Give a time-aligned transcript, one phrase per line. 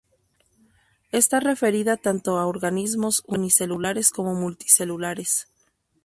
[1.11, 5.47] Está referida tanto a organismos unicelulares como multicelulares.